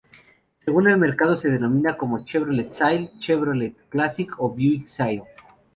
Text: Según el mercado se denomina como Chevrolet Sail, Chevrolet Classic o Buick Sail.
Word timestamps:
Según 0.65 0.89
el 0.89 0.97
mercado 0.97 1.35
se 1.35 1.51
denomina 1.51 1.95
como 1.95 2.25
Chevrolet 2.25 2.73
Sail, 2.73 3.11
Chevrolet 3.19 3.75
Classic 3.89 4.31
o 4.39 4.49
Buick 4.49 4.87
Sail. 4.87 5.21